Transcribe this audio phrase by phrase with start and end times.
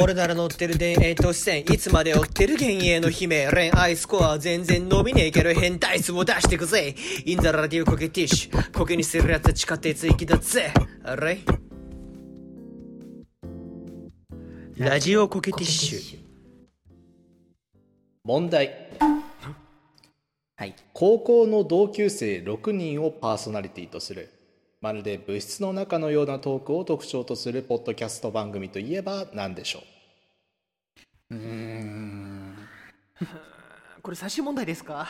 [0.00, 6.94] 俺なら乗ってる田園都市線いつまで追ってる幻影の姫恋愛スコア全然伸びねえけど変態数を出してくぜ。
[7.24, 8.72] インザラディオコケティッシュ。
[8.78, 10.72] コケにするやつは地下鉄行きだぜ。
[11.04, 11.40] あれ
[14.78, 16.18] ラジオコケティッシュ。
[18.24, 18.90] 問題。
[20.56, 20.74] はい。
[20.92, 24.35] 高校の同級生6人をパーソナリティとする
[24.80, 29.82] まるで物質の中のようなトークを特徴とするポッドキャスト番組といえば何でしょ
[31.30, 31.34] う？
[31.34, 32.56] うーん。
[34.02, 35.08] これ最終問題ですか？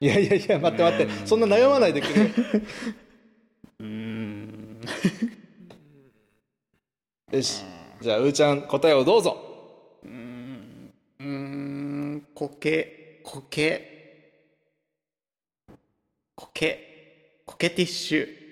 [0.00, 1.26] いやいやいや待って待って。
[1.26, 2.24] そんな悩まないでくれ。
[2.24, 2.26] よ
[3.80, 4.80] うーん。
[7.32, 7.62] よし。
[8.02, 10.00] じゃあうーちゃん答えをどうぞ。
[10.02, 10.92] うーん。
[12.34, 14.32] コケ、コケ、
[16.34, 18.45] コケ、コケティッシュ。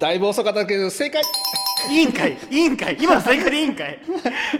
[0.00, 1.22] だいぶ遅かったけど正解。
[1.90, 2.96] 委員会委員会。
[3.00, 3.98] 今の正解で委員会。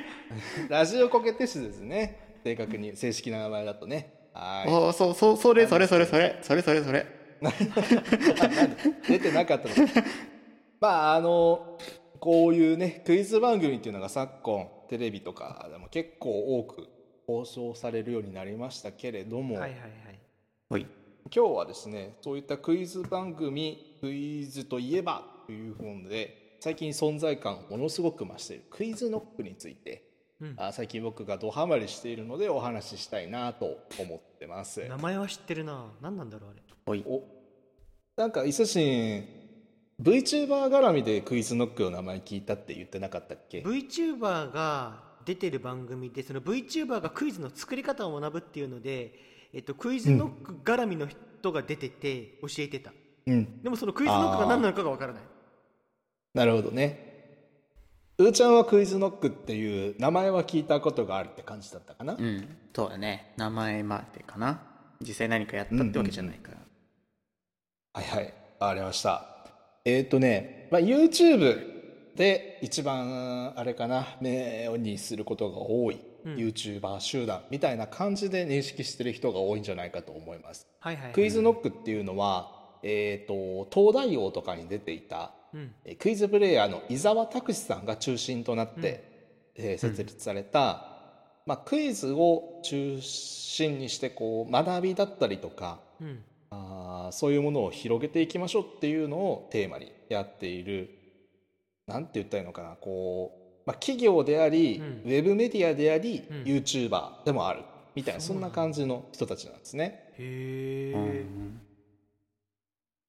[0.68, 2.38] ラジオコケティッシュですね。
[2.44, 4.12] 正確に正式な名前だとね。
[4.34, 7.00] はおお、そう、そう、それ、それ、それ、それ、それ、それ、それ。
[7.00, 7.04] い
[9.08, 9.74] 出てなかったの？
[10.78, 11.78] まああの
[12.20, 16.86] こういうねクイズ番組っていうのが昨今テレビとかでも結構多く
[17.26, 19.90] 放送されるようになりましたけれども、はいはいはい。
[20.70, 20.86] はい。
[21.34, 30.04] 今日はですねそういったクイズ番組クイズといえばという本で最近存在感をものすごく増しているクイズノックについて、
[30.40, 30.54] うん。
[30.58, 34.86] あ最近僕がドハマりしているのでお話ししたいなと思ってます。
[34.86, 35.86] 名前は知ってるな。
[36.02, 36.62] 何なんだろうあれ。
[36.86, 37.04] はい。
[37.08, 37.22] お。
[38.16, 39.40] なんか伊勢神
[40.02, 49.14] VTuber 絡みでクイズノックの名前聞いたって言ってなかったっけ？VTuber が出てる番組でその VTuber がクイズの作り方を学ぶっていうので、
[49.52, 52.92] えっと、クイズノック絡みの人が出てて教えてた、
[53.26, 53.62] うん。
[53.62, 55.22] でもそのクイズノックが何なのかがわからない。
[56.34, 57.10] なるほどね。
[58.18, 62.56] うーちゃんはクイズノックっていう名前は聞いたことがあるって感じだったかな、うん。
[62.74, 63.32] そうだね。
[63.36, 64.60] 名前までかな。
[65.00, 66.58] 実際何かやったってわけじゃないから。
[67.94, 68.34] はいはい。
[68.60, 69.26] わかりました。
[69.84, 74.06] えっ、とね、まあ、YouTube で一番あれかな。
[74.20, 80.66] 目にすることが多い、うん YouTuber 集団みたいな感じで認識してる人が多いんじゃないかと思います。
[80.80, 85.74] はいはい、はい、クイズノックっていうのは、えっ、と東大王とかに出ていたうん。
[85.84, 90.86] えークイズプレイヤーの伊沢拓司さんが中心となって、えー設立された、
[91.46, 96.22] まあ、クイズを中心にしてこう学びだったりとかうん。
[96.50, 100.90] あーそういうものを広げていきましょうっていうのをテーマにやっている
[101.90, 105.02] なんて言ったらいいのかなこう、まあ、企業であり、うん。
[105.04, 106.42] ウェブメディアであり、うん。
[106.44, 107.62] YouTuber でもある。
[107.94, 110.12] みたいなそんな感じの人たちなんですね。
[110.18, 111.60] へえ、うん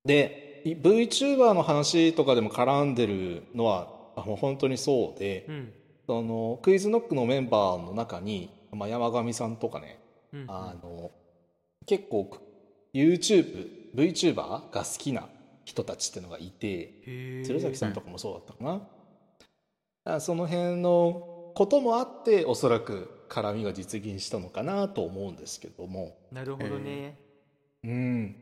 [0.03, 5.73] でい VTuber の話とかでも絡んでるのはあもう本当にそうで、うん。
[6.07, 9.99] そのクイズノックのメンバーの中に、まあ、山上さんとかね、
[10.33, 10.45] うん。
[10.47, 11.11] あの
[11.85, 12.29] 結構
[12.93, 15.29] YouTubeVTuber が好きな
[15.63, 18.81] 人たちっていうのがいて鶴崎さんとかもそうだったかな、
[20.19, 26.17] その辺のこともあっておそらく絡みが実現したのかなと思うんですけども。
[26.31, 27.17] なるほどね、
[27.83, 28.35] うん。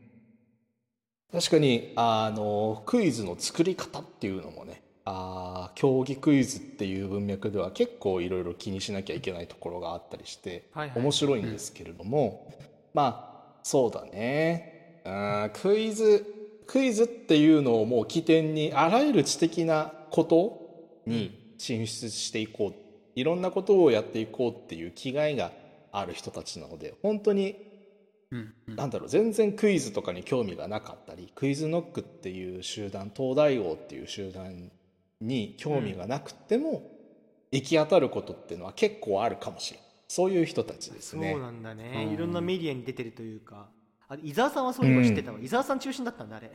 [1.32, 10.98] 確かにあのクイズの作り方っていうのもねあー競技クイズっていう文脈では結構いろいろ気にしなきゃいけないところがあったりしてはいはい。
[10.98, 12.52] 面白いんですけれども、
[12.94, 15.02] まあそうだね。
[15.04, 16.26] うんクイズ
[16.66, 22.74] クイズっていうのをもう起点にあらゆる知的なことに進出していこう。
[23.14, 25.52] いろんなことをやっていこうっていう気概が
[25.92, 27.56] ある人たちなので本当に
[28.30, 28.76] うんうん。
[28.76, 34.70] なんだろう全然クイズとかに興味がなかったりクイズノックっていう集団東大王っていう集団
[35.20, 36.82] に興味がなくても、
[37.52, 41.32] 行き当たることっていうのは結構あるかもしれないそういう人たちですね。
[41.32, 42.14] そうなんだね、うん。
[42.14, 43.68] いろんなメディアに出てるというか。
[44.08, 46.50] あ伊沢さんはそういうの知ってたわ、伊沢さん中心だったんだあれ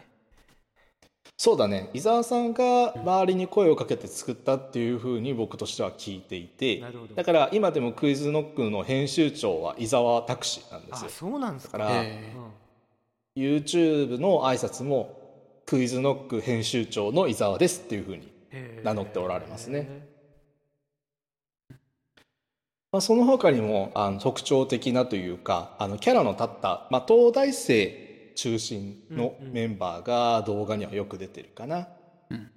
[1.37, 1.89] そうだね。
[1.93, 6.81] 伊沢さんが周りに声をかけて作ったっていうふうに僕としては聞いていて
[7.15, 11.77] だから今でもクイズノックの編集長は伊沢拓司なんですあよそうなんですか。
[11.77, 12.65] だからへうん
[13.37, 15.19] YouTube の挨拶も
[15.65, 18.31] クイズノック編集長の伊沢ですっていうふうに
[18.83, 20.07] 名乗っておられますね。
[22.93, 28.04] まあ、その他にもあの特徴的なというかあのキャラの立った、まあ、東大生
[28.35, 31.87] 中心のうんうんメンバーが動画にはよく出てるかな。
[32.29, 32.51] うん。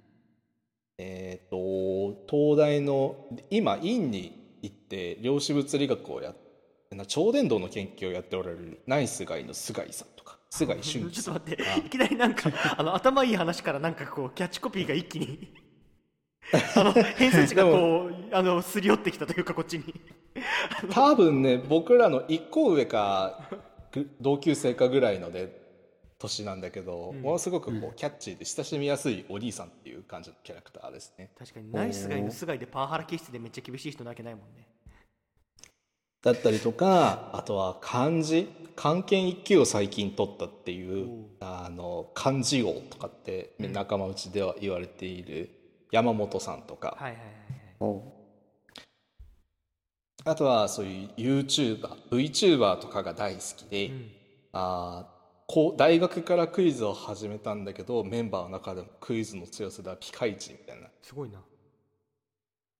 [0.97, 3.15] えっ、と東大の
[3.49, 6.33] 今院に行って量子物理学をや
[7.07, 15.53] 超伝導の研究をやっておられるナイスガイの菅井さんとか菅井俊樹ちょっと待ってさんとかいきなりなんかあの頭いい話からなんかこうキャッチコピーが一気に
[16.75, 19.93] あの偏差値がこうあのすり寄ってきたというかこっちに。
[20.91, 23.49] 多分ね僕らの1個上か
[23.91, 25.58] ぐ同級生かぐらいので
[26.19, 27.21] 年なんだけど、うん。
[27.21, 31.31] ものすごくこうキャッチーで親しみやすいお兄さんっていう感じのキャラクターですね。
[31.37, 34.67] 確かにナイスガイのスガイでパワハラ気質でめっちゃ厳しい人なわけないもんね。
[36.21, 38.47] だったりとかあとは漢字。
[38.75, 45.49] 漢検1級を最近取ったっていうあの漢字王とかって仲間内では言われている
[45.91, 47.33] 山本さんとか、はいはいはいはい。
[47.79, 48.03] おう。
[50.23, 54.11] あとはそういう YouTuberVTuber とかが大好きで、うん。
[54.53, 55.18] あー
[55.51, 60.87] こう大学からクイズを始めたんだけどメンバーの中でもクイズの強さではピカイチみたいな。
[61.01, 61.39] すごいな。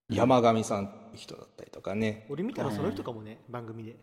[0.07, 2.27] 山上さんって人だったりとかね。
[2.29, 3.95] 俺見たらその人かもね番組で。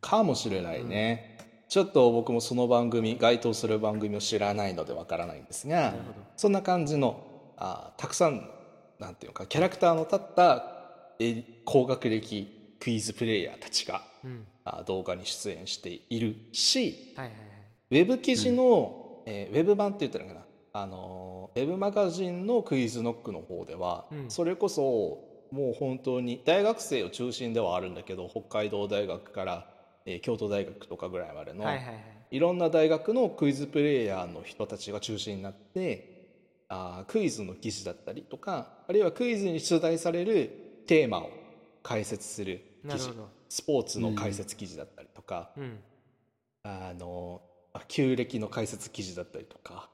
[0.00, 6.14] かもしれないね、ちょっと僕もその番組該当する番組を知らないのでわからないんですがなるほど。
[6.36, 7.22] そんな感じの
[7.56, 8.50] あーたくさん
[8.98, 10.64] なんていうのかキャラクターの立った
[11.20, 14.46] え高学歴クイズプレイヤーたちがうん。
[14.64, 17.50] あー動画に出演しているしはいはいはい
[17.90, 20.80] ウェブ記事の、えーウェブ版って言ったらいいのかな？
[20.80, 24.30] あのーウェブマガジンのクイズノックの方では、うん。
[24.30, 24.82] それこそ
[25.50, 29.66] もう本当に大学生を中心ではあるんだけど北海道大学から、
[30.06, 31.96] えー京都大学とかぐらいまでの、はいはいはい。
[32.30, 41.30] いろんな大学のクイズプレイヤーの人たちが中心になってあークイズの記事だったりとかあるいはクイズに出題されるテーマを
[41.82, 43.10] 解説する記事
[43.48, 45.78] スポーツの解説記事だったりとか、うん。
[46.62, 47.49] あのあ
[47.88, 49.88] 旧暦の解説記事だったりとか。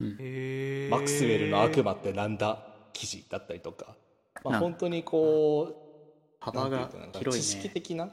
[0.00, 2.66] へえマクスウェルの悪魔ってなんだ？
[2.92, 3.96] 記事だったりとか、
[4.44, 5.74] まあ、な本当にこう
[6.40, 6.88] 幅が
[7.18, 8.08] 広い知識ね的な、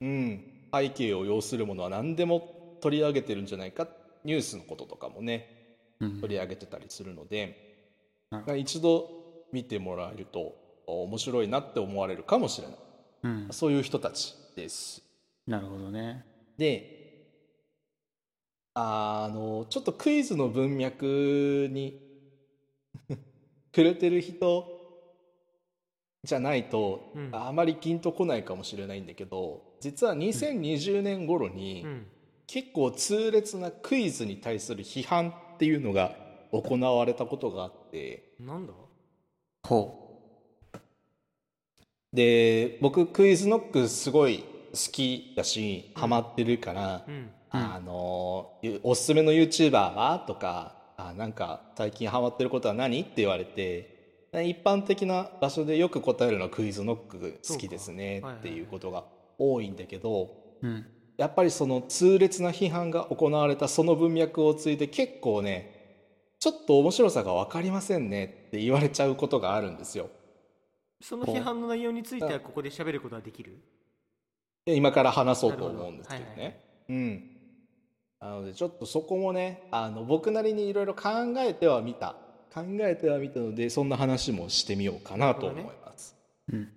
[0.00, 0.42] うん、
[0.72, 3.86] 背景を要するものは何でも取り上げてるんじゃないか
[4.24, 5.48] ニュースのこととかもね
[6.00, 7.86] うん取り上げてたりするので、
[8.30, 9.08] なるほまあ一度
[9.52, 10.56] 見てもらえると
[10.86, 12.76] 面白いなって思われるかもしれない。
[13.22, 13.48] うん。
[13.52, 15.00] そういう人たちです。
[15.46, 16.24] なるほどね。
[16.56, 16.97] で
[18.80, 22.00] あのちょっとクイズの文脈に
[23.74, 24.66] 触れてる人
[26.22, 27.30] じゃないと、うん。
[27.32, 32.06] あまりピンとこないかもしれないんだけど実は2020年頃に、うん
[32.50, 36.16] 結構痛烈なクイズに対する批判っていうのが
[36.50, 38.32] 行われたことがあって。
[38.40, 38.72] なんだ？
[39.64, 40.22] ほ
[42.10, 44.38] で僕クイズノックすごい
[44.72, 59.04] 好きだし、ハマってるから、うんあのゆおすすめの YouTuber はとかあなんか最近ハマってることは何って言われて一般的な場所でよく答えるのはクイズノック好きですねっていうことが
[59.38, 60.30] 多いんだけど
[61.16, 65.74] やっぱりその痛烈な批判が行われたその文脈をついて結構ね
[66.38, 70.10] ちょっと面白さが分かりませんねって言われちゃうことがあるんですよ。
[71.00, 73.58] その批判の内容についてはここで喋ることはできる？
[74.66, 76.26] で今から話そうと思うんですけどね。
[76.26, 76.42] なるほど。
[76.42, 76.56] はいはい。
[76.88, 77.37] うん。
[78.20, 82.16] なのでちょっとそこもねあの僕なりにいろいろ考えてはみた。
[82.52, 86.16] 考えてはみたのでそんな話もしてみようかなと思います。
[86.52, 86.68] うん。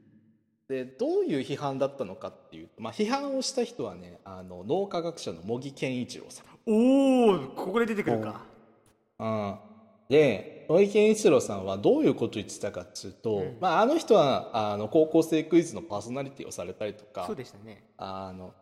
[0.68, 6.46] でどういう批判だったのかっていうと、まあ、批判をした人はねあの脳科学者の茂木健一郎さん。
[6.66, 8.44] おおここで出てくるか。
[9.20, 9.56] うん、
[10.10, 13.58] で野木健一郎さんはどういうことを言ってたかっていうと、うん。
[13.60, 17.84] まあ、あの人はあの高校生クイズのパーソナリティをされたりとかそうでしたね。
[17.98, 18.54] あの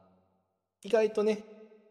[0.84, 1.44] 意外とね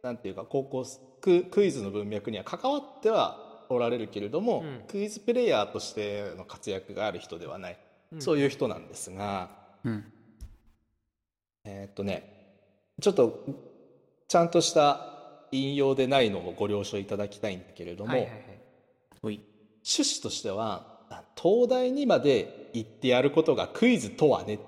[0.03, 0.85] なんていうか高校
[1.21, 4.85] ククイズの文脈には関わってはおられるけれども、うん。
[4.89, 7.79] クイズプレイヤーとしての活躍がある人ではない、
[8.13, 8.23] うん。
[8.23, 9.51] そういう人なんですが
[9.85, 10.13] うん。
[11.65, 12.23] えーっとね
[13.01, 13.45] ちょっと
[14.27, 15.01] ちゃんとした
[15.53, 18.41] 引用でないのをご了承いただきたいんだけれども、はいはいはい。
[19.23, 24.59] 趣旨としてはあ東大にまで行ってやることがクイズとはね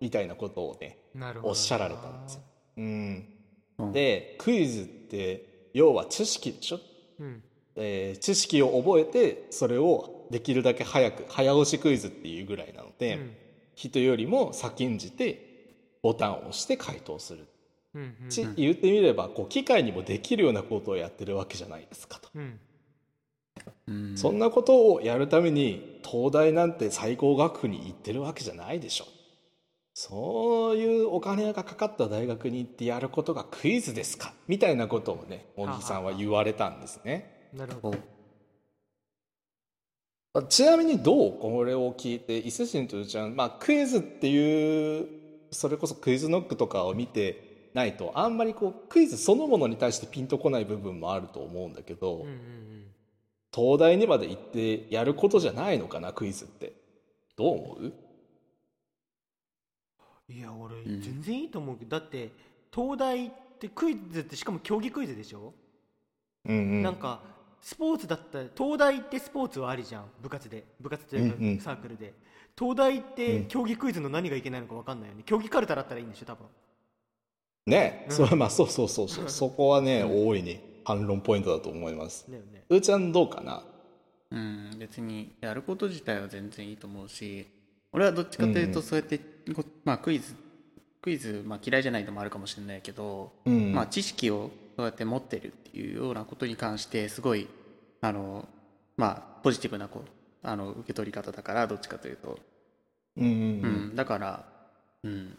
[0.00, 2.42] みたいなことをねなるほどおっしゃられたんですよ。
[2.76, 3.33] うん、
[3.78, 3.92] うん。
[3.92, 6.80] でクイズって要は知識でしょ、
[7.20, 7.42] うん。
[7.76, 13.36] えー知識を覚えてそれをできるだけ早く早押しクイズっていうぐらいなので、うん。
[13.74, 15.66] 人よりも先んじて
[16.02, 17.46] ボタンを押して回答する、
[17.94, 18.28] うんうん。
[18.28, 22.28] ち言ってみればこう機械にもできるようなことをやってるわけじゃないですかと。
[22.34, 22.60] うん。
[23.88, 29.06] うんそんなことをやるために東大なんて最高学府に行ってるわけじゃないでしょ
[29.96, 34.34] そういうお金がかかった大学に行ってやることがクイズですか？
[34.48, 37.48] みたいなことをね茂木さんは言われたんですね。
[37.54, 37.92] なるほ
[40.32, 40.42] ど。
[40.48, 41.38] ちなみにどう？
[41.38, 45.06] これを聞いて伊勢神というちゃん、まあ、クイズっていう
[45.52, 52.84] それこそクイズノックとかを見てないとあんまりこうクイズそのものに対してピンとこない部分もあると思うんだけど、うんうんうん。
[53.54, 56.72] 東大にまで行ってやることじゃないのかなクイズって。
[57.36, 57.92] どう思う？
[60.28, 61.00] いや俺ん。
[61.00, 62.30] 全然いいと思うけど、だって
[62.74, 65.52] 東大ってクイズってしかも競技クイズでしょ、
[66.46, 66.82] うんうん。
[66.82, 67.20] なんか
[67.60, 70.04] スポーツだったら東大ってスポーツはありじゃん。
[70.22, 70.64] 部活で。
[70.80, 71.58] 部活というかうんうん。
[71.60, 72.12] サークルで、
[72.58, 73.44] 東大ってうん。
[73.46, 75.22] 競技クイズの何がいけないのか分かんないよね。
[75.24, 76.46] 競技カルタだったらいいんでしょ多分。
[77.66, 78.14] ね、うん。
[78.14, 79.08] それまあそうそうそう。
[79.08, 82.30] そ うそこはね、大いに反論ポイントだと思います。
[82.30, 82.64] だよね。
[82.68, 83.62] うーちゃんどうかな？
[84.30, 87.46] うん別にやること自体は全然いいと思うし
[87.94, 89.18] 俺はどっちかというとそうやって、
[89.54, 90.34] こまあ、クイズ
[91.00, 93.72] クイズ、まあ、嫌いじゃないのもあるかもしれないけど、うん。
[93.72, 97.48] まあ、知識をそうやって持ってるっていうようなことに関してすごい
[98.00, 98.48] あの
[98.96, 100.08] まあポジティブなこう
[100.42, 102.38] あの受け取り方だからどっちかというと、
[103.16, 103.28] うんう
[103.92, 104.44] ん、だから、
[105.04, 105.38] うん、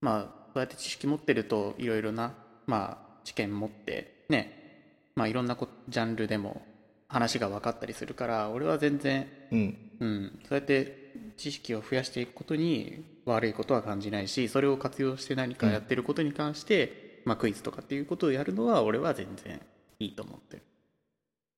[0.00, 0.20] まあ
[0.52, 2.34] そうやって知識持ってるといろいろな、
[2.66, 6.62] まあ、知見持ってね、まあ、いろんなこジャンルでも
[7.08, 9.78] 話が分かったりするから俺は全然、うん。
[10.00, 11.05] うん、そうやって
[11.36, 19.60] 知識を増やしていくことに悪いことは感じないしそれを活用して何かやってることに関して、まあ、クイズとかっていうことをやるのは俺は全然
[19.98, 20.62] いいと思ってる。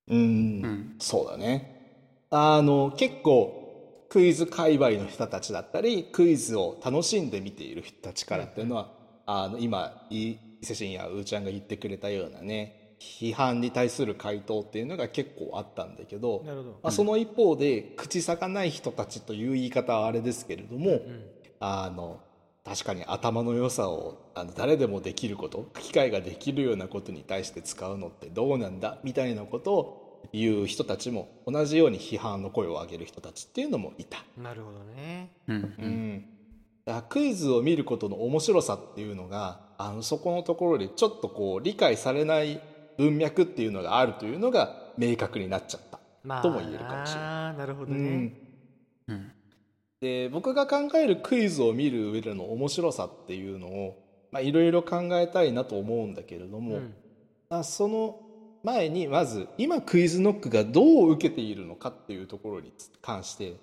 [0.09, 0.19] うん、
[0.63, 0.95] うん。
[0.99, 1.75] そうだね。
[2.31, 8.91] あの結構クイズ界隈の人たちだったりクイズを楽しんで見ている人たちからっていうのは、
[9.27, 16.71] あの今い伊勢神やうーちゃんが言ってくれたようなね批判に対する回答っていうのが結構あったんだけどなるほど。
[16.71, 21.25] まあ、その一方で口さかない人たちという言い方はあれですけれども、うん。
[21.61, 22.21] あの
[22.65, 34.25] 確かに頭の良さをあの誰でもできること機械ができるようなことに対して使うのってどうなんだみたいなことを言う人たちも同じように批判の声を上げる人たちっていうのもいた。
[34.37, 35.31] なるほどね。
[35.49, 35.57] うん。
[35.57, 35.59] う
[36.93, 37.03] ん。
[37.09, 42.61] クイズを見ることの面白さっていうのがあのそこのところでちょっとこう理解されない
[42.99, 46.01] 文脈っていうのがあるというのが明確になっちゃった。
[46.25, 47.59] まあとも言えるかもしれない。
[47.59, 47.99] なるほどね。
[49.07, 49.15] うん。
[49.15, 49.33] うん。
[50.01, 56.95] で僕が考えるクイズを見る上での面白さっていうのをまあいろいろ考えたいなと思うんだけれども、うん。
[57.49, 58.21] まあその
[58.65, 63.55] 前にまず今クイズノックがどう受けているのかっていうところに関して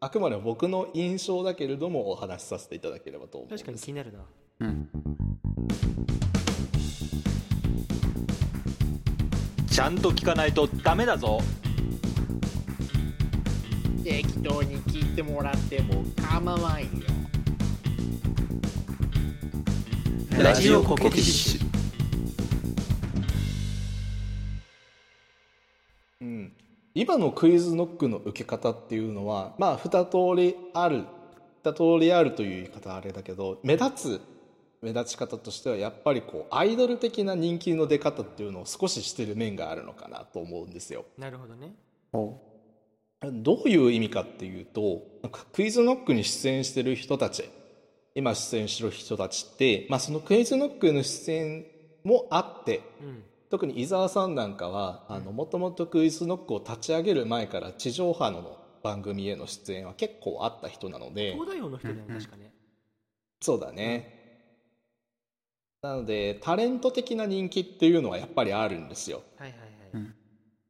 [0.00, 3.64] あくまで僕の印象だけれどもお話しさせていただければと思うんです。
[3.64, 4.18] 確かに気になるな。
[4.60, 4.88] うん
[9.72, 11.40] ちゃんと聞かないとダメだぞ。
[14.04, 16.88] 適当に聞いてもらっても構わんよ。
[20.38, 21.62] ラジオコケティッシュ
[26.20, 26.52] うん、
[26.94, 31.04] 今のクイズノックの受け方っていうのはまあ二通りある
[31.64, 34.31] 二通りあるという言い方はあれだけど目立つ
[34.82, 41.04] 目立ち方としてはやっぱりこうアイドル的な人気の出方っていうのを少ししてる面があるのかなと思うんですよ。
[41.16, 41.72] なるほどね。
[42.12, 42.36] お
[43.22, 47.48] どういう意味かっていうとなんかクイズノックに出演してる人たち
[48.16, 51.64] 今出演してる人たちって、まあ、そのクイズノックの出演
[52.02, 53.22] もあってうん。
[53.48, 61.34] 特に伊沢さんなんかはもともとクイズノックを立ち上げる前から地上波の番組への出演は結構あった人なので。
[61.34, 62.54] 東大王の人だよね確かね。
[63.42, 64.21] そうだね
[65.82, 69.22] なのでタレント的な人気っていうのはやっぱりあるんですよ。
[69.36, 69.70] はいはいはい。
[69.94, 70.14] うん。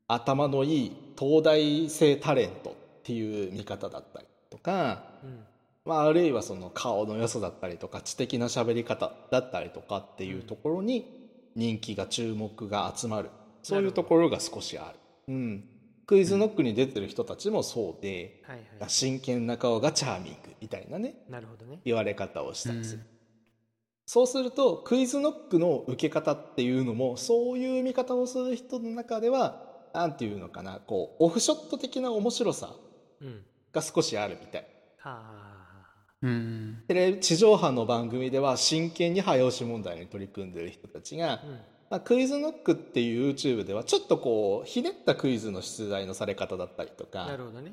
[0.08, 5.44] 頭のいい東大生タレントっていう見方だったりとかうん。
[5.84, 13.28] まあ、あるいはその顔の良さだったりとか知的な喋り方だったりとかっていうところに人気が注目が集まる。
[13.62, 14.92] そういうところが少しあ
[15.28, 15.64] る、うん、
[16.06, 18.90] クイズノックに出てる人たちもそうで、はいはい。
[18.90, 21.80] 真剣な顔がチャーミングみたいなねなるほどね。
[21.84, 23.21] 言われ方をしたりする、うん
[24.12, 29.62] そうするとクイズノックの受け方っていうのもそういう見方をする人の中では
[29.94, 32.74] なんていうのかなこうオフショット的な面白さ
[33.22, 33.42] うん。
[33.72, 34.66] が少しあるみたい。
[36.20, 36.84] うん。
[36.88, 41.50] テレビ地上波の番組では真剣に早押し問題に取り組んでいる人たちが、うん。
[41.88, 47.72] まあ、クイズノックっていう YouTube ではちょっとこうひねったクイズの出題のされ方だったりとかなるほどね。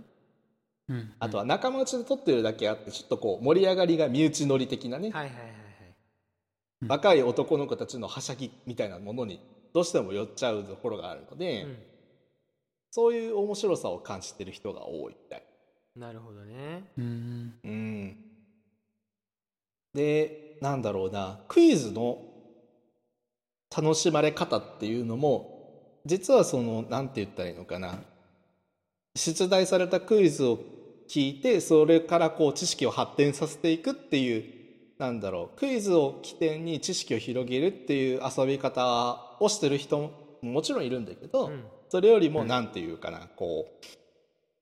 [0.88, 1.12] うん。
[1.20, 5.59] あとは仲間内で撮ってるだけあってちょっとこう盛り上がりが身内乗り的なね、はいはいはいはい
[6.88, 9.42] 若い男の子たちのはしゃぎみたいなものに
[9.74, 11.78] どうしても寄っちゃうところがあるので、うん。
[12.92, 15.44] そういう面白さを感じてる人が多いみたい。
[15.96, 16.84] なるほどね。
[16.98, 17.54] うん。
[17.64, 18.18] うん、
[19.94, 21.40] でなんだろうな。
[21.48, 22.20] クイズの
[23.76, 28.00] 楽しまれ方っていうのも実はそのなんて言ったらいいのかな。
[29.16, 30.60] 出題されたクイズを
[31.10, 34.59] 聞いてそれからこう知識を発展させていくっていう
[35.00, 41.66] なんだろうクイズを起点に知識を広げるっていう遊び方をしてる人ももちろんいるんだけど、うん。
[41.90, 43.86] それよりもなんていうかなこう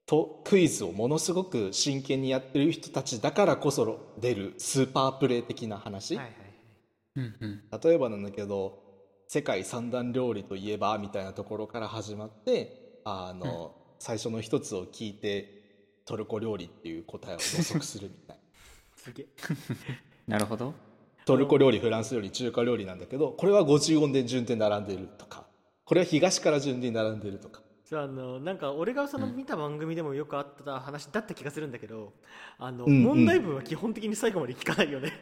[0.06, 6.54] とクイズをものすごく真剣にやってる人たちだからこそ出るスーパープレイ的な話、はいはいはい。
[7.18, 7.62] うんうん。
[7.84, 8.74] 例えばなんだけど
[9.28, 12.72] 世界三大料理といえばみたいなところから始まって
[13.04, 15.48] あの、最初の一つを聞いて
[16.06, 18.42] トルコ料理っていう答えを予測するみたいな。
[18.96, 19.28] すげえ
[20.28, 20.74] なるほど。
[21.26, 25.44] トルコ料理フランス料理中華料理なんだけどこれは50音で順で並んでるとか
[25.84, 27.62] これは東から順に並んでるとか。
[27.86, 32.12] そうあのなんか俺がその見た番組でもよくあった話だった気がするんだけど
[32.58, 33.04] あの、うんうん。
[33.04, 35.14] 問題文は基本的に最後まで聞かないよね。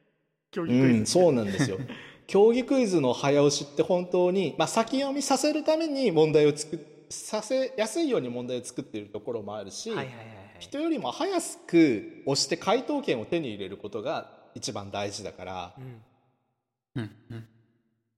[0.52, 0.98] 競技クイズ。
[0.98, 1.78] うん、そうなんですよ。
[2.26, 6.78] 競技クイズの早押しって本当に、まあ、先読みさせるために問題を作っ
[7.10, 10.26] させやすいように問題を作っているところもあるし、はいはいはいはい。
[10.60, 11.32] 人よりも早
[11.66, 16.02] く押して回答権を手に入れることが一番大事だからうん。
[16.96, 17.48] うんうん。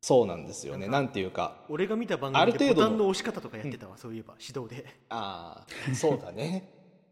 [0.01, 0.81] そうなんですよね。
[0.81, 4.35] なんかなんていうか俺が見た番ある程度の組でボタンの押し方とかやってたわ、そういえば。
[4.41, 4.85] 指導で。
[5.09, 6.69] ああそうだね。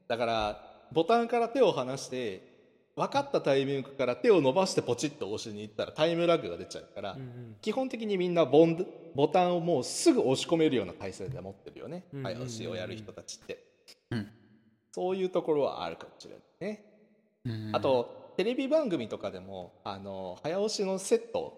[0.08, 2.50] だからボタンから手を離して
[2.96, 7.56] 分かったタイミングから手を伸ばしてポチッと押しに行ったらタイムラグが出ちゃうから、うんうん。
[7.60, 8.84] 基本的にみんなボン
[9.14, 12.36] ボタンをもうすぐ押し込めるような体勢で持ってるよね、うんうんうんうん。
[12.38, 13.64] 早押しをやる人たちって、
[14.10, 14.28] うん。
[14.92, 16.40] そういうところはあるかもしれない
[16.72, 16.84] ね、
[17.44, 17.70] うん。
[17.72, 21.52] あとテレビ番組とかでもあの早押しのセット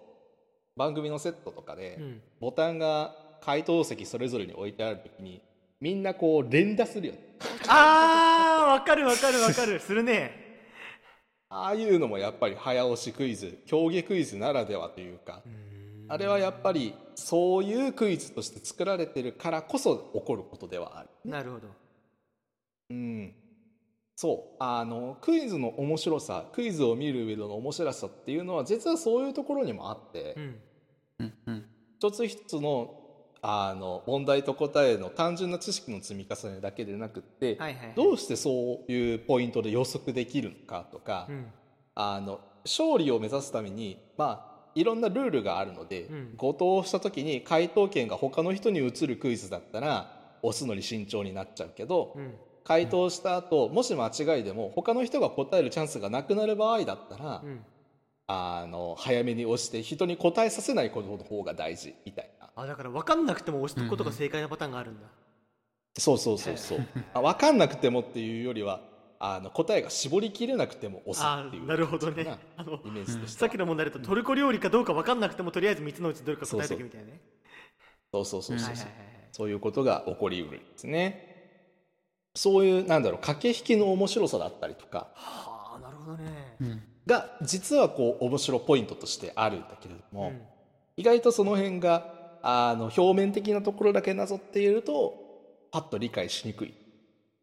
[0.76, 2.20] 番組のセットとかで、うん。
[2.40, 5.40] ボタンが回答席それぞれに置いてある時に
[5.80, 7.20] みんなこう連打するよね。
[7.68, 9.78] あーわかるわかるわかる。
[9.78, 10.32] するね。
[11.48, 15.40] ああいうのもやっぱり早押しクイズ競技クイズならではというか、
[16.08, 21.08] あれはやっぱりそういうクイズとして作られてるからこそ起こることではある。
[21.24, 21.68] なるほど。
[22.90, 23.34] うん、
[24.22, 24.56] そう。
[24.60, 30.36] あのクイズの面白さクイズを見る上での面白さっていうのは実はそういうところにもあって、
[31.18, 31.64] うん。
[31.98, 33.00] 一つ一つの
[33.40, 37.94] あの問題と答えの単純な知識の積み重ねだけでなくって、はいはいはい。
[37.96, 41.46] どうしてそういうポイントで予測できるのかとか、うん。
[41.96, 46.34] あの勝利を目指すためにまあいろんなルールがあるので、うん。
[46.36, 57.64] 誤答した時に回答権が他の人に移るクイズだったら押すのに慎重になっちゃうけど、うん回答した後もし間違いでも他の人が答えるチャンスがなくなる場合だったら、うん。
[58.28, 62.48] あの早めに押して人に答えさせないことの方が大事みたいな。
[62.54, 65.06] あだから分かんなくても押すことが正解なパターンがあるんだ、
[65.98, 68.80] そうそうそうそう あ分かんなくてもっていうよりは
[69.18, 71.76] あの答えが絞りきれなくても押すあっていうな。
[71.76, 72.24] るほどね。
[72.24, 77.20] なあのイメージとしてさはっきの問題だとトルコ料理かどうか分かんなくてもとりあえず3つのうちどれか答えておけみたいなね。
[78.12, 78.88] そうそうそうそうはいそう
[79.32, 81.31] そういうことが起こりうるんですね
[82.34, 86.56] そういうなんだろう駆け引きの面白さだったりとかはあなるほどね。
[86.60, 90.40] うんが実はこう面白ポイントとしてあるんだけれども、うん。
[90.96, 95.14] 意外とその辺があの表面的なところだけなぞっていると
[95.70, 96.74] パッと理解しにくい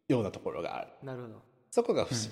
[0.08, 0.88] ようなところがある。
[1.02, 1.42] なるほど。
[1.70, 2.30] そこが不思議、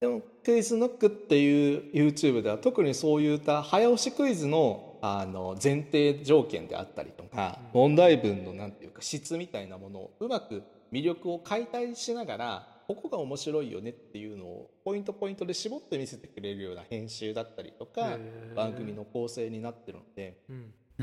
[0.00, 10.62] でもクイズノックっていう YouTube では特にそういった早押しクイズのあの前提条件であったりとか、問題文のなんていうか質みたいなものをうまく
[10.94, 18.18] 魅力を解体しながらここが面白いよねっていうのをポイントポイントで絞って見せてくれるような編集だったりとか
[18.54, 20.38] 番組の構成になってるので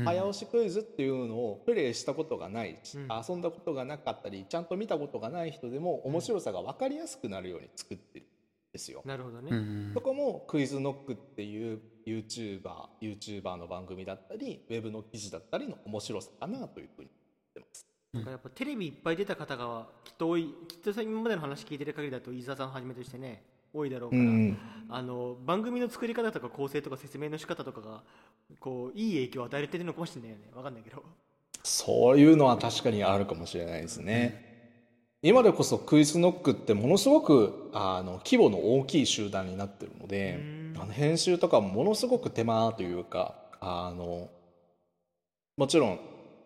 [0.02, 8.28] 早押しクイズっていうのをプレイしたことがない遊んだことがなかったりちゃんと見たことがない人でも面白さが分かりやすくなるように作ってるん
[8.72, 9.02] ですよ。
[9.04, 12.62] なるほどね、そこもクイズノックっていう YouTuber,
[13.02, 17.91] YouTuber の番組だったりウェブの記事だったりの面白さかなというふうに思ってます。
[18.12, 18.24] なん。
[18.24, 24.58] かやっぱテレビいっぱい出た方がきっと多いきっと今までの話聞いてる限りだと飯沢さんをはじめとしてね多いだろうから、うん。
[24.88, 28.02] あの番組の作り方とか構成とか説明の仕方とかが
[28.60, 30.44] こういい影響を与えてるのかもしれないよね。
[30.54, 31.02] わかんないけど。
[31.62, 34.50] そういうのは確かにあるかもしれないですね。
[35.22, 40.38] 今でこそクイズノックってものすごくあの規模の大きい集団になってるので
[40.74, 40.80] うん。
[40.82, 44.28] あの編集とかもものすごく手間というかあの
[45.56, 46.00] もちろん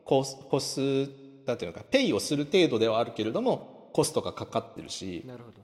[0.04, 1.08] コスコス
[1.46, 5.62] なんていうのかペイをする程度ではあるけれどもコストがかかってるしなるほど。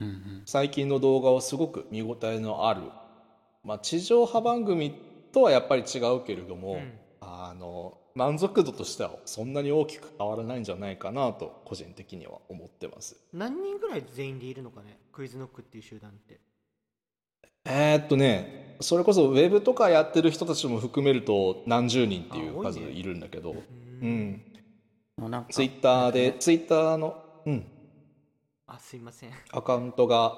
[0.00, 0.42] うんうん。
[0.46, 2.82] 最近の動画はすごく見応えのある、
[3.64, 4.94] まあ、地上波番組
[5.32, 6.92] とはやっぱり違うけれども、うん。
[7.20, 13.16] あの満足度としてはそんなに大きく変わらないんじゃないかなと個人的には思ってます。
[13.32, 16.40] 何人ぐらい全員でいるのかねクイズノックっていう集団って。
[17.64, 23.54] えーっとねそれこそウェブとかやってる人たちも含めると何十人っていう数いるんだけど、う
[24.02, 24.42] うん
[25.22, 27.66] ん、もうなんかツイッターでツイッターの、うん、
[28.66, 29.30] あすいません。
[29.52, 30.36] アカウントが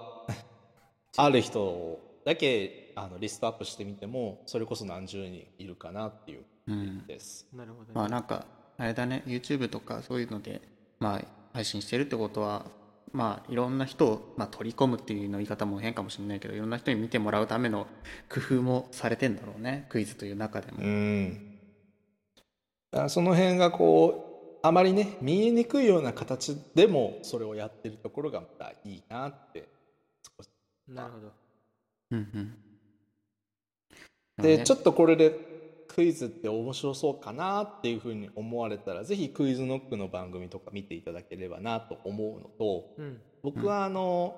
[1.17, 7.07] ある人だけあのリストアップしてみてもそれこそ何十人いるかなっていううん。
[7.07, 7.47] です。
[7.53, 9.23] なるほどね、まあなんかあれだね。
[9.27, 10.63] YouTube とかそういうので
[10.99, 12.67] まあ配信してるってことは
[13.13, 17.87] まあいろんな人を、まあ、取り込むっていうの言い方も変かもしれないけどいろんな人に見てもらうための
[18.29, 19.87] 工夫もされてんだろうね。
[19.89, 20.79] クイズという中でも。
[20.83, 21.59] うん。
[22.93, 24.34] あその辺がこう
[24.67, 29.69] あまりね見えにくいような形でもそれをやってるところがまたいいなって
[30.39, 30.49] 少し
[30.89, 31.33] なるほど。
[32.13, 32.19] うん
[34.39, 34.43] うん。
[34.43, 44.35] で、ちょっっとこれでクイズって面白そうかなっていうふうに思われたらぜひクイズノックの番組とか見ていただければなと思うのとうん僕はあの、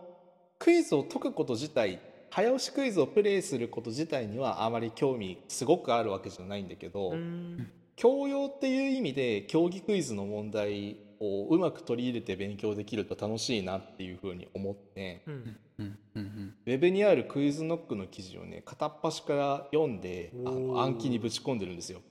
[0.59, 15.35] クイズを解くこと自体早押しクイズをプレイすること自体にはあまり興味すごくあるわけじゃないんだけど、うん教養っていう意味で競技クイズの問題をうまく取り入れて勉強できると楽しいなっていうふうに思ってうん。
[15.79, 15.99] うん。
[16.15, 16.23] うん。
[16.23, 16.55] うん。
[16.67, 20.01] ウェブにあるクイズノックの記事をね片っ端から読ん。
[20.01, 21.59] であの暗記にぶち込ん。
[21.59, 21.77] でるん。
[21.77, 22.03] ですよ。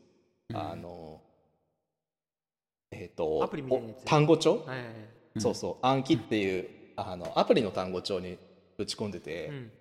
[0.50, 0.58] うん。
[0.58, 1.22] あの
[2.92, 4.96] えっ、とアプリみたいなやつお単語帳、はいはいはい
[5.36, 5.42] うん。
[5.42, 8.40] そうそう暗記っていうあのアプリの単語帳に
[8.78, 9.12] ぶち込ん。
[9.12, 9.72] でて、うん。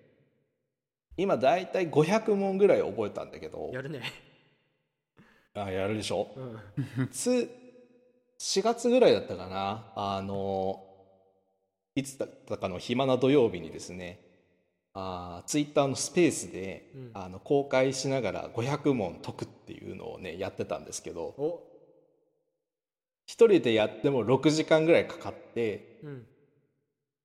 [1.17, 3.31] 今だいたい500問ぐらい覚えたん。
[3.31, 4.01] だけどやるね
[5.55, 6.27] あやるでしょ？
[6.35, 7.07] うん。
[7.09, 7.49] つ
[8.39, 9.91] 4月ぐらいだったかな？
[9.95, 10.83] あの
[11.95, 14.19] いつだったかの暇な土曜日にですね
[14.93, 17.11] あツイッターのスペースで、うん。
[17.13, 21.63] あの公開しながら500問解くっていうのをねやってたんですけどお。
[23.25, 26.25] 一人でやっても6時間ぐらいかかってうん。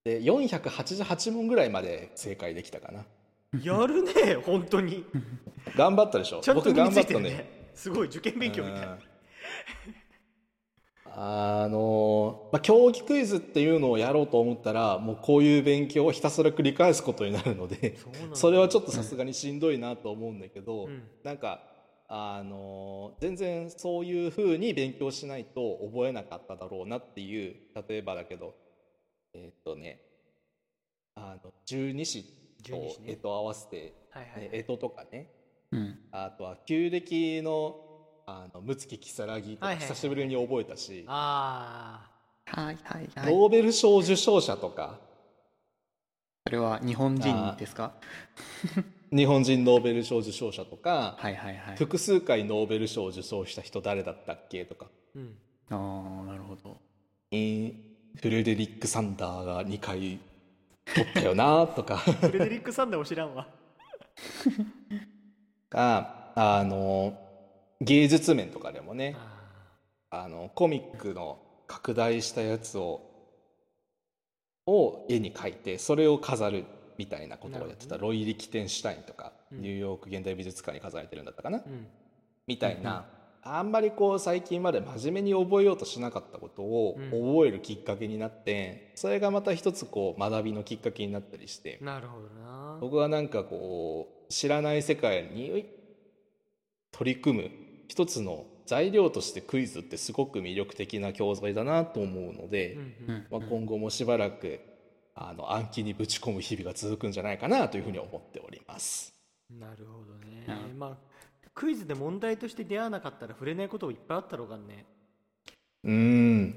[0.05, 3.05] で488問ぐらいまで正解できたかな。
[3.63, 5.05] やるね本当に。
[5.77, 6.41] 頑張ったでしょ？
[6.41, 8.99] ちゃんと僕頑張ったねねすごい受験勉強みたいうん。
[11.13, 17.97] あのまあ、競技クイズっていうのをやろうと思ったらもうこういう勉強をひたすら繰り返すことになるので
[18.35, 21.03] それはちょっとさすがにしんどいなと思うんだけど、うん。
[21.25, 21.63] なんか
[22.09, 27.57] あの全然そういうふうに勉強しないと覚えなかっただろうなっていう
[27.89, 28.55] 例えばだけど
[29.33, 30.03] えーっとね
[31.15, 32.25] あの十二支
[32.63, 34.65] と干支合わせて、はいはいはい。
[34.65, 35.40] とかね
[35.73, 35.99] うん。
[36.13, 37.77] あとは旧暦の
[38.27, 39.77] あの六月如月とかはいはいはい。
[39.89, 42.09] 久しぶりに覚えたし、あ
[42.47, 43.33] はいはいはい。
[43.33, 44.99] ノーベル賞受賞者とか。
[46.47, 47.93] それは日本人ですか？
[49.13, 51.77] 日本人ノーベル賞受賞者とか、はいはいはい。
[51.77, 54.87] 複数回ノーベル賞を受賞した人誰だったっけとか。
[55.17, 55.37] ーうん。
[55.71, 56.81] ああなるほど。
[57.33, 57.85] イン
[58.21, 60.19] フレデリック・サンダーが2回
[60.95, 61.99] 取ったよなとか。
[62.23, 63.47] フレデリック・サンダーを知らんわ
[65.71, 67.17] があの
[67.81, 69.17] 芸術面とかでもね
[70.11, 73.01] ああのコミックの拡大したやつを
[74.67, 76.65] を絵に描いてそれを飾る
[76.99, 79.63] みたいなことをやってた、なるロイ・リキテンシュタインとか、うん。
[79.63, 81.87] ニューヨーク現代美術館に飾られてるんだったかな、ーうん。
[82.47, 83.07] みたいな、
[83.43, 87.11] あんまりこう最近まで真面目に覚えようとしなかったことをうん。
[87.11, 92.77] 覚えるきっかけになって、それがまた一つこう学びのきっかけになったりしてなるほどな。
[92.83, 95.67] 僕はなんかこう知らない世界に
[96.93, 97.51] 取り組む
[97.89, 102.79] 一つの材料としてクイズってすごく魅力的な教材だなと思うので、
[103.31, 104.61] まあ、今後もしばらく
[105.15, 109.13] あの暗記にぶち込む日々が続くんじゃないかなというふうに思っております。
[109.51, 110.47] なるほどね。
[110.73, 110.79] うん。
[110.79, 111.11] まあ
[111.53, 114.87] クイズで問題として出会わなかったら触れないこといっぱいあったろうがんね。
[115.83, 116.55] うん。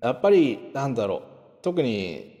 [0.00, 1.22] やっぱりなんだろう。
[1.62, 2.39] 特に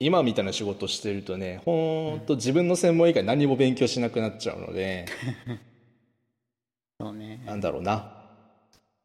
[0.00, 5.06] 今みたいな仕事してるとねほんと自分の専門以外何も勉強しなくなっちゃうので
[7.00, 7.42] そうね。
[7.46, 8.16] なんだろうな。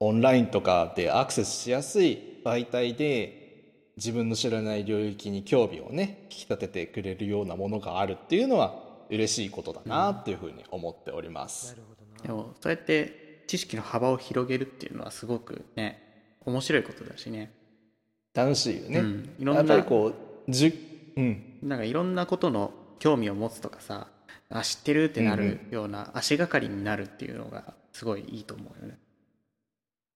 [0.02, 3.46] オンラインとかでアクセスしやすい媒体で
[3.96, 11.70] 自分の知らない領域に興味をね引き立ててくれるようなものがあるっていうのは嬉しいことだなっていうふうに思っております。
[11.70, 16.02] なるほどでなもそうやって知識の幅を広げるっていうのはすごくね
[16.46, 17.54] 面白いことだしね。
[18.34, 19.00] 楽しいよね。
[19.00, 19.30] うん。
[19.40, 20.14] いろんなやっぱりこう
[20.48, 20.74] じゅ
[21.18, 21.60] うん。
[21.64, 24.08] なんかいろんなことの興味を持つとかさ
[24.50, 29.00] あ知ってるってなるような足がかりになるっていうのがすごいいいと思うよね。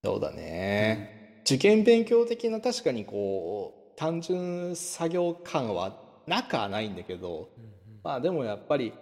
[0.03, 7.99] そうだね、受験勉強的な確かにこう単純作業感はなくはないんだけどうんうん。
[8.01, 8.93] まあでもやっぱり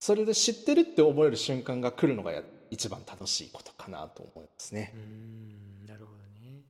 [0.00, 4.92] それで知ってるって思える瞬間が来るのがや一番楽しいことかなと思いますね。
[4.94, 4.96] う。
[4.96, 6.62] んなるほどね。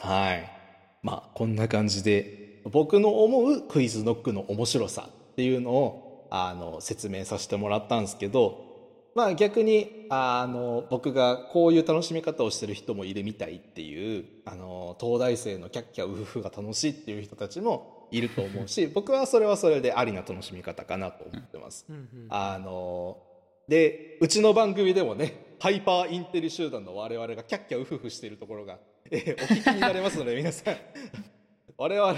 [0.00, 0.61] はい
[1.02, 8.72] まあこんな感じで僕の思うクイズノックの面白さっていうのをあの説明させてもらったんですけど
[9.14, 21.86] まあ逆にあの僕がこういう楽しみ方をしてる人もいるみたいっていうあの東大生のキャッキャウフフが楽しいっていう人たちもいると思うし 僕はそれはそれでありな楽しみ方かなと思ってます。
[22.28, 23.18] あの
[23.68, 28.78] でうちの番組でもねハイパーインテリ集団の我々がキャッキャウフフしているところが
[29.12, 30.76] えー お聞きになれますので皆さん。
[31.76, 32.16] 我々、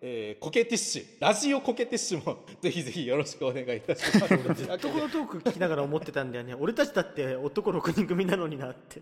[0.00, 4.54] えーコケティッシュラジオコケティッシュも ぜひぜひよろしくお願いいたします。
[4.54, 6.54] ずっとこのトーク聞きながら思ってたんだよね。
[6.54, 9.00] 俺たちだって男6人組なのになって。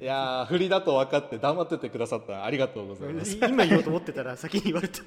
[0.00, 2.44] いやー振りだと分かって黙っててくださった。
[2.44, 3.36] ありがとうございます。
[3.36, 5.02] 今言おうと思ってたら先に言われた。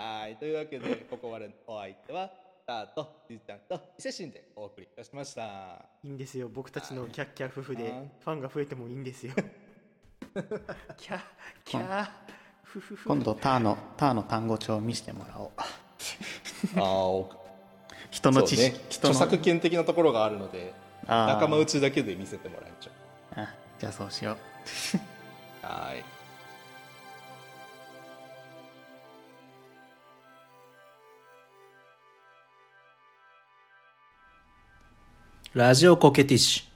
[0.00, 2.30] はいというわけでここまでのお相手は
[2.66, 5.84] ターとじいちゃんと伊勢神でお送りいたしました。
[6.02, 6.48] いいんですよ。
[6.48, 9.32] 僕たちのキャッキャ夫婦ではいファンが増えてもいいんですよ。
[10.96, 11.20] キャ
[11.64, 12.08] キャ
[12.62, 13.08] フフフ。
[13.08, 15.50] 今度ターのターの単語帳を見せてもらおう。
[15.56, 17.30] あーお
[18.10, 19.14] 人の知識、ね、人の。
[19.14, 20.72] 著作権的なところがあるので
[21.06, 22.90] 仲間内だけで見せてもらいましょ
[23.36, 23.40] う。
[23.40, 24.36] あじゃあそうしよ
[25.62, 25.66] う。
[25.66, 26.21] はい
[35.54, 36.71] ラジオコケティッシュ。